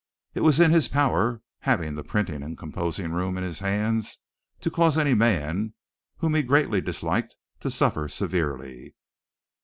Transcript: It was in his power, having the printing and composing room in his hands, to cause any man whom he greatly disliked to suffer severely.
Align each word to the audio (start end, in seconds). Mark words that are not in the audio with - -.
It 0.33 0.39
was 0.39 0.59
in 0.59 0.71
his 0.71 0.87
power, 0.87 1.43
having 1.59 1.93
the 1.93 2.03
printing 2.03 2.41
and 2.41 2.57
composing 2.57 3.11
room 3.11 3.37
in 3.37 3.43
his 3.43 3.59
hands, 3.59 4.17
to 4.61 4.71
cause 4.71 4.97
any 4.97 5.13
man 5.13 5.75
whom 6.17 6.33
he 6.33 6.41
greatly 6.41 6.81
disliked 6.81 7.35
to 7.59 7.69
suffer 7.69 8.07
severely. 8.09 8.95